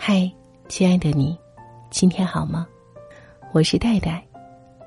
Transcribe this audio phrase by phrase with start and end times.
[0.00, 0.30] 嗨，
[0.68, 1.36] 亲爱的你，
[1.90, 2.66] 今天好吗？
[3.52, 4.24] 我是戴戴，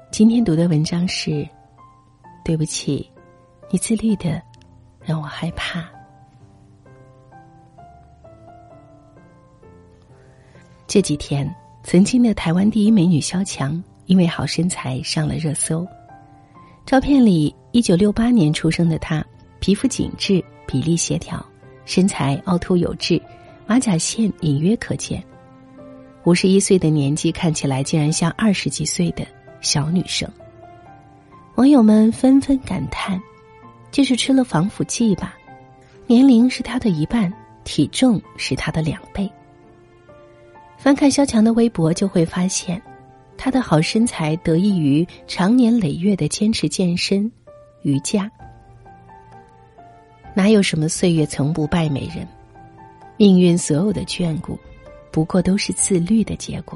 [0.09, 1.47] 今天读的文章是：
[2.45, 3.11] 对不起，
[3.69, 4.41] 你自律的
[5.03, 5.85] 让我害怕。
[10.87, 11.53] 这几天，
[11.83, 15.85] 曾经的台湾第一美女萧蔷因为好身材上了热搜。
[16.85, 19.23] 照片里，一九六八年出生的她，
[19.59, 21.45] 皮肤紧致，比例协调，
[21.85, 23.21] 身材凹凸有致。
[23.65, 25.23] 马甲线隐约可见，
[26.25, 29.25] 五十一岁的年纪看起来竟然像二十几岁的
[29.61, 30.29] 小女生。
[31.55, 33.21] 网友们纷纷感叹
[33.91, 35.35] ：“这是吃了防腐剂吧？
[36.07, 37.31] 年龄是她的一半，
[37.63, 39.29] 体重是她的两倍。”
[40.77, 42.81] 翻看萧蔷的微博，就会发现，
[43.37, 47.31] 她的好身材得益于长年累月的坚持健身、
[47.83, 48.29] 瑜伽。
[50.33, 52.27] 哪有什么岁月从不败美人？
[53.21, 54.57] 命运所有的眷顾，
[55.11, 56.75] 不过都是自律的结果。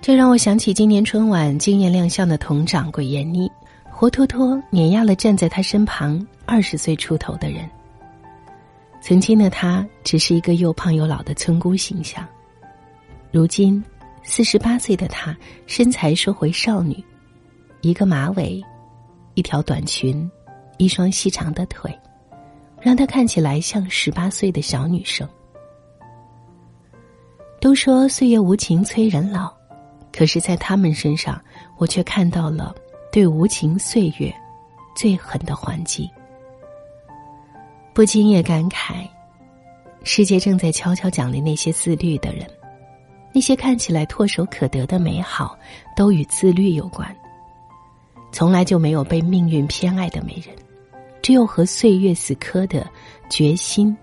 [0.00, 3.50] 这让我想起今年春晚惊艳亮相的佟掌柜闫妮，
[3.90, 7.68] 活脱脱碾压了站在他身旁二十岁出头的人。
[9.00, 12.24] 曾经的他只是一个又胖又老的村姑形象，
[13.32, 13.82] 如今
[14.22, 17.04] 四十八岁的他身材收回少女，
[17.80, 18.62] 一个马尾，
[19.34, 20.30] 一条短裙，
[20.76, 21.92] 一双细长的腿。
[22.80, 25.28] 让她看起来像十八岁的小女生。
[27.60, 29.52] 都说岁月无情催人老，
[30.10, 31.38] 可是，在他们身上，
[31.76, 32.74] 我却看到了
[33.12, 34.34] 对无情岁月
[34.96, 36.10] 最狠的还击。
[37.92, 39.06] 不禁也感慨，
[40.04, 42.48] 世界正在悄悄奖励那些自律的人，
[43.34, 45.58] 那些看起来唾手可得的美好，
[45.94, 47.14] 都与自律有关。
[48.32, 50.56] 从来就没有被命运偏爱的美人。
[51.30, 52.84] 只有和岁月死磕的
[53.30, 53.96] 决心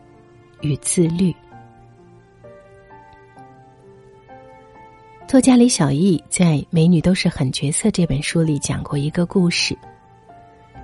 [0.62, 1.36] 与自律。
[5.28, 9.78] 作家李小艺在《美女都是狠角色》这本书里讲过一个故事。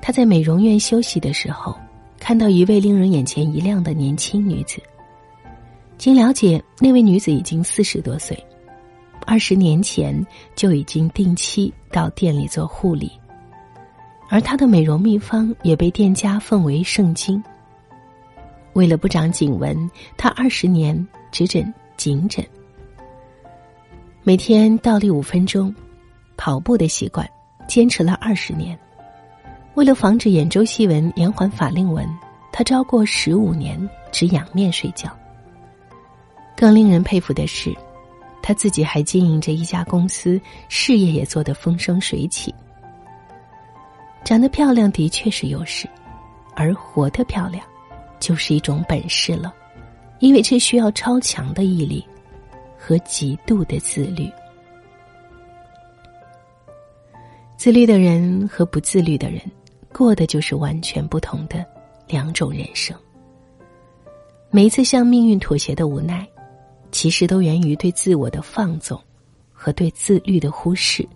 [0.01, 1.73] 他在美容院休息的时候，
[2.19, 4.83] 看到一位令人眼前一亮的年轻女子。
[5.97, 8.37] 经了解，那位女子已经四十多岁，
[9.25, 10.13] 二十年前
[10.57, 13.09] 就已经定期到店里做护理。
[14.33, 17.41] 而她的美容秘方也被店家奉为圣经。
[18.73, 22.43] 为了不长颈纹，她二十年只枕颈枕，
[24.23, 25.71] 每天倒立五分钟，
[26.35, 27.29] 跑步的习惯
[27.67, 28.75] 坚持了二十年。
[29.75, 32.03] 为了防止眼周细纹延缓法令纹，
[32.51, 35.15] 她超过十五年只仰面睡觉。
[36.57, 37.71] 更令人佩服的是，
[38.41, 42.51] 她自己还经营着一家公司，事业也做得风生水起。
[44.23, 45.87] 长得漂亮的确是优势，
[46.55, 47.65] 而活得漂亮，
[48.19, 49.53] 就是一种本事了，
[50.19, 52.05] 因为这需要超强的毅力
[52.77, 54.31] 和极度的自律。
[57.57, 59.41] 自律的人和不自律的人，
[59.93, 61.65] 过的就是完全不同的
[62.07, 62.97] 两种人生。
[64.51, 66.27] 每一次向命运妥协的无奈，
[66.91, 68.99] 其实都源于对自我的放纵
[69.51, 71.07] 和对自律的忽视。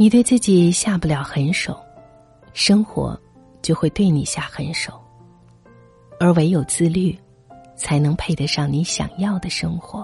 [0.00, 1.78] 你对自己下不了狠手，
[2.54, 3.20] 生活
[3.60, 4.98] 就会对你下狠手。
[6.18, 7.14] 而唯有自律，
[7.76, 10.00] 才能配得上你想要的生活。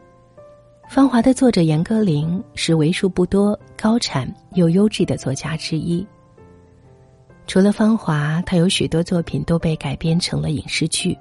[0.88, 6.06] 芳华》的作者严歌苓是为数不多高产又优质的作家之一。
[7.47, 11.15] 除了《芳华》，他有许多作品都被改编成了影视剧，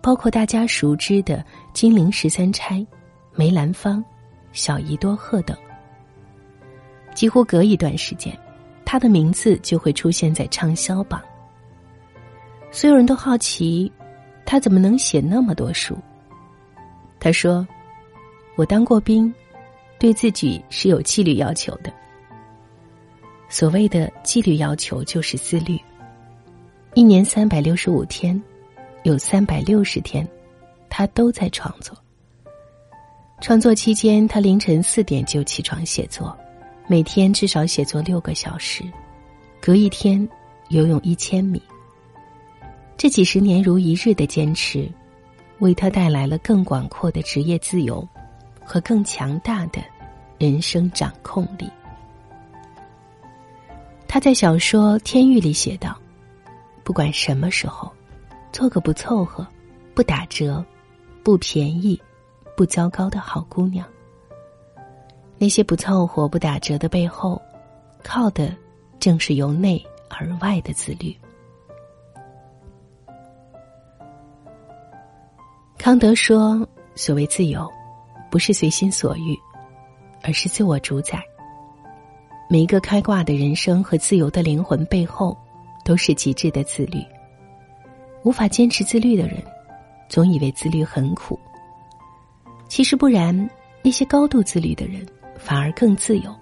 [0.00, 1.36] 包括大家熟知的
[1.74, 2.76] 《金陵十三钗》
[3.34, 3.98] 《梅兰芳》
[4.54, 5.54] 《小姨多鹤》等。
[7.16, 8.38] 几乎隔一段时间，
[8.84, 11.20] 他的名字就会出现在畅销榜。
[12.70, 13.90] 所有人都好奇，
[14.44, 15.96] 他怎么能写那么多书？
[17.18, 17.66] 他说
[18.54, 19.32] ：“我当过兵，
[19.98, 21.90] 对自己是有纪律要求的。
[23.48, 25.80] 所谓的纪律要求，就是自律。
[26.92, 28.40] 一年三百六十五天，
[29.04, 30.28] 有三百六十天，
[30.90, 31.96] 他都在创作。
[33.40, 36.36] 创作期间，他凌晨四点就起床写作。”
[36.88, 38.84] 每天至少写作六个小时，
[39.60, 40.26] 隔一天
[40.68, 41.60] 游泳一千米。
[42.96, 44.88] 这几十年如一日的坚持，
[45.58, 48.06] 为他带来了更广阔的职业自由
[48.64, 49.82] 和更强大的
[50.38, 51.68] 人生掌控力。
[54.06, 55.98] 他在小说《天域》里写道
[56.84, 57.90] ：“不管什么时候，
[58.52, 59.44] 做个不凑合、
[59.92, 60.64] 不打折、
[61.24, 62.00] 不便宜、
[62.56, 63.84] 不糟糕的好姑娘。”
[65.38, 67.40] 那些不凑合、不打折的背后，
[68.02, 68.54] 靠的
[68.98, 71.14] 正是由内而外的自律。
[75.78, 76.66] 康德说
[76.96, 77.70] ：“所谓自由，
[78.30, 79.36] 不是随心所欲，
[80.22, 81.22] 而是自我主宰。
[82.48, 85.36] 每一个开挂的人生和自由的灵魂背后，
[85.84, 87.04] 都是极致的自律。
[88.24, 89.40] 无法坚持自律的人，
[90.08, 91.38] 总以为自律很苦。
[92.68, 93.48] 其实不然，
[93.82, 95.06] 那些高度自律的人
[95.38, 96.34] 反而更自由，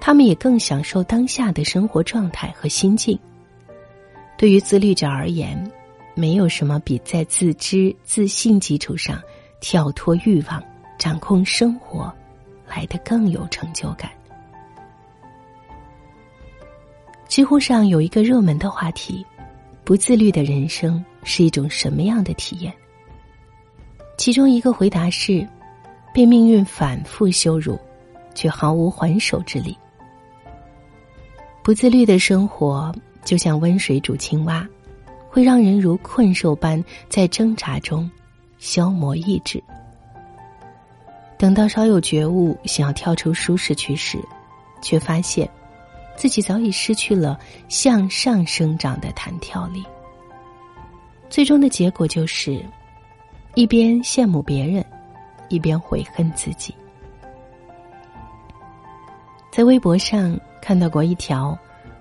[0.00, 3.18] 他们也更享受当下的生活状态和心境。
[4.36, 5.58] 对于自律者而言。”
[6.18, 9.22] 没有什么比在自知、自信基础上
[9.60, 10.60] 跳脱欲望、
[10.98, 12.12] 掌控生活
[12.66, 14.10] 来的更有成就感。
[17.28, 19.24] 知乎上有一个热门的话题：
[19.84, 22.74] 不自律的人生是一种什么样的体验？
[24.16, 25.46] 其中一个回答是：
[26.12, 27.78] 被命运反复羞辱，
[28.38, 29.76] 却毫无还手之力。
[31.64, 32.94] 不自律的生活
[33.24, 34.64] 就像温水煮青蛙。
[35.30, 38.10] 会让人如困兽般在挣扎中
[38.58, 39.62] 消磨意志。
[41.36, 44.18] 等到稍有觉悟，想要跳出舒适区时，
[44.80, 45.48] 却发现
[46.16, 47.38] 自己早已失去了
[47.68, 49.84] 向上生长的弹跳力。
[51.28, 52.64] 最终的结果就是，
[53.54, 54.82] 一边羡慕别人，
[55.50, 56.74] 一边悔恨自己。
[59.50, 61.58] 在微博上看到过一条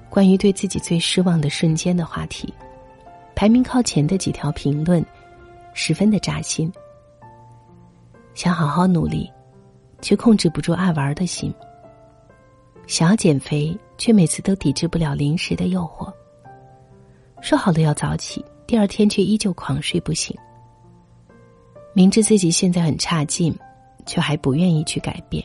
[0.10, 2.54] 关于对自己最失望的瞬间的话题。
[3.36, 5.06] 排名靠前的几条评论，
[5.74, 6.72] 十分的扎心。
[8.34, 9.32] 想好好努力，
[10.02, 11.52] 却控制不住爱玩的心；
[12.88, 16.12] 想要减肥，却每次都抵制不了零食的诱惑。
[17.42, 20.36] 说好了要早起，第二天却依旧狂睡不醒。
[21.94, 23.56] 明知自己现在很差劲，
[24.06, 25.44] 却还不愿意去改变。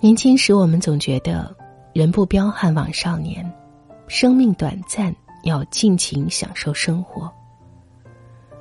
[0.00, 1.54] 年轻时，我们总觉得
[1.92, 3.50] 人不彪悍枉少年，
[4.08, 5.14] 生命短暂。
[5.42, 7.32] 要尽情享受生活。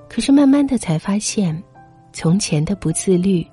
[0.08, 1.60] 可是慢慢的才发现，
[2.14, 3.44] 从前的不自律，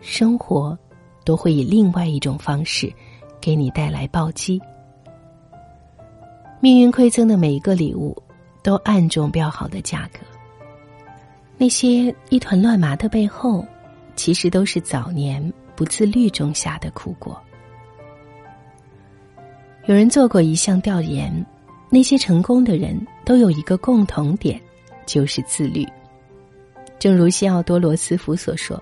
[0.00, 0.78] 生活
[1.24, 2.92] 都会以另外一种方式
[3.40, 4.60] 给你带来暴击。
[6.60, 8.16] 命运馈赠的每一个礼物，
[8.62, 10.20] 都暗中标好的价格。
[11.56, 13.66] 那些一团乱麻的背后，
[14.14, 17.40] 其实都是早年不自律种下的苦果。
[19.86, 21.46] 有人做过一项调研。
[21.90, 22.94] 那些成功的人
[23.24, 24.60] 都有一个共同点，
[25.06, 25.86] 就是自律。
[26.98, 28.78] 正如西奥多·罗斯福所说：“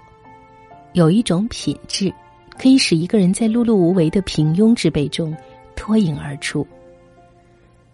[0.93, 2.12] 有一种品质，
[2.58, 5.32] 可以使一个人在碌碌无为的平庸之辈中
[5.76, 6.66] 脱颖而出。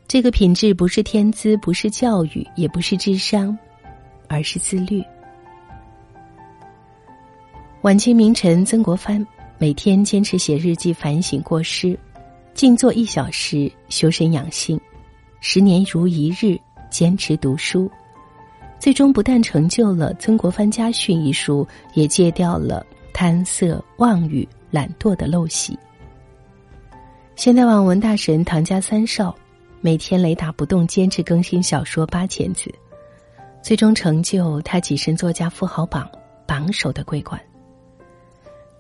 [0.08, 3.58] 这个品质不是天资，不是教育，也不是智商，
[4.28, 5.04] 而是自律。”
[7.82, 9.26] 晚清名臣曾国藩
[9.58, 11.98] 每天坚持写日记、反省过失，
[12.54, 14.80] 静坐一小时修身养性。
[15.40, 16.56] 十年如一日
[16.92, 17.90] 坚持读书，
[18.78, 25.76] 最终不但成就了《曾国藩家训》一书，也戒掉了贪色妄语、懒惰的陋习。
[27.34, 29.34] 现代网文大神唐家三少，
[29.80, 32.72] 每天雷打不动坚持更新小说八千字，
[33.60, 36.08] 最终成就他跻身作家富豪榜
[36.46, 37.40] 榜首的桂冠。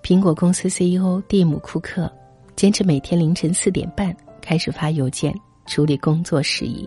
[0.02, 2.12] 苹果公司 CEO 蒂姆·库克，
[2.56, 5.34] 坚持每天凌晨四点半开始发邮件。
[5.64, 6.86] 处理工作事宜，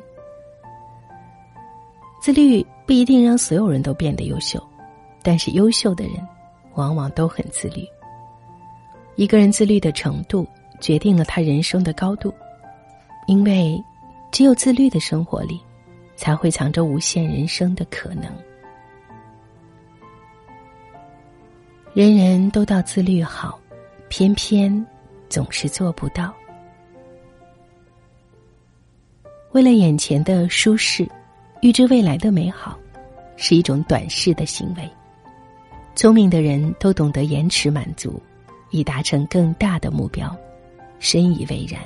[2.22, 4.62] 自律不一定让所有人都变得优秀，
[5.24, 6.15] 但是优秀的人
[6.74, 7.88] 往往都很自律。
[9.15, 10.45] 一个人自律的程度
[10.81, 12.34] 决定了他人生的高度，
[13.27, 13.81] 因为
[14.29, 15.57] 只有自律的生活里，
[16.17, 18.25] 才会藏着无限人生的可能。
[21.95, 23.57] 人人都道自律好，
[24.09, 24.85] 偏偏
[25.29, 26.33] 总是做不到。
[29.53, 31.07] 为了眼前的舒适，
[31.61, 32.77] 预知未来的美好，
[33.37, 34.91] 是一种短视的行为。
[35.95, 38.21] 聪明的人都懂得延迟满足，
[38.71, 40.35] 以达成更大的目标，
[40.99, 41.81] 深以为然。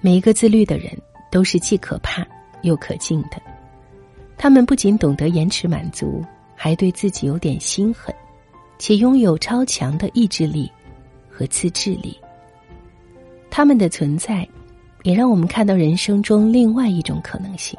[0.00, 0.96] 每一个自律的人
[1.32, 2.24] 都是既可怕
[2.62, 3.42] 又可敬的，
[4.38, 8.14] 他们不仅懂得延迟满足，还对自己有点心狠，
[8.84, 10.68] 且拥有超强的意志力
[11.30, 12.18] 和自制力。
[13.48, 14.44] 他们的存在。
[15.04, 17.76] 也让我们看到人生中另外一种可能性。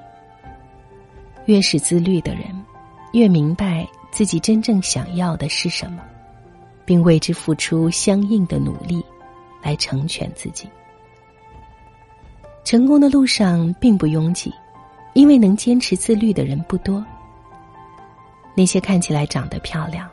[1.45, 2.43] 越是自律的人，
[3.13, 6.03] 越明白自己真正想要的是什么，
[6.83, 9.01] 并为之付出相应的努力，
[9.61, 10.67] 来成全自己。
[12.65, 14.53] 成功的路上并不拥挤，
[15.13, 17.01] 因为能坚持自律的人不多。
[18.53, 20.09] 那些看起来长得漂亮、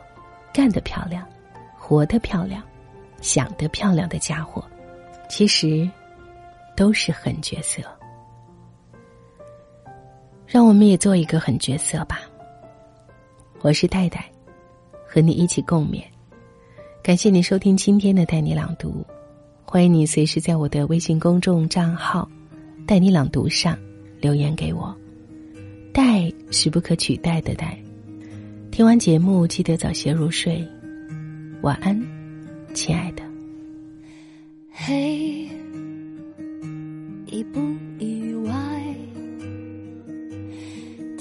[0.53, 1.25] 干得漂亮、
[1.77, 2.61] 活得漂亮、
[3.21, 4.63] 想得漂亮的家伙，
[5.29, 5.89] 其实。
[6.73, 7.83] 都是狠角色。
[10.47, 12.21] 让我们也做一个狠角色吧。
[13.59, 14.25] 我是戴戴，
[15.05, 16.01] 和你一起共勉。
[17.03, 19.05] 感谢你收听今天的带你朗读，
[19.63, 22.27] 欢迎你随时在我的微信公众账号
[22.87, 23.77] “带你朗读”上
[24.19, 24.95] 留言给我。
[25.93, 27.77] 戴是不可取代的戴。
[28.71, 30.65] 听完节目记得早些入睡，
[31.61, 32.01] 晚安，
[32.73, 33.21] 亲爱的。
[34.71, 35.45] 嘿，
[37.25, 37.59] 意不
[37.99, 38.95] 意外？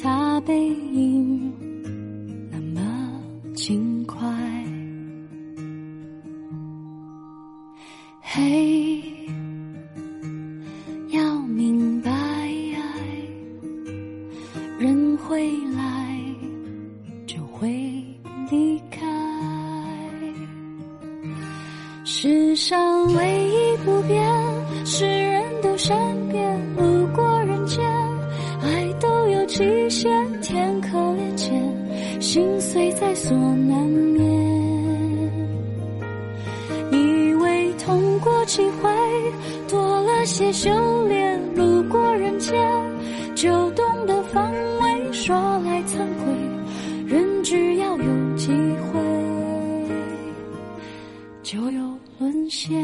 [0.01, 1.53] 他背影
[2.53, 3.21] 那么
[3.57, 4.25] 轻快。
[8.21, 9.03] 嘿，
[33.23, 34.25] 所难免。
[36.91, 38.91] 以为痛过几回，
[39.69, 40.71] 多了些修
[41.07, 42.57] 炼，路过人间，
[43.35, 44.51] 就懂得防
[44.81, 45.13] 卫。
[45.13, 45.37] 说
[45.67, 46.35] 来惭愧，
[47.07, 48.99] 人只要有机会。
[51.43, 52.81] 就有沦陷。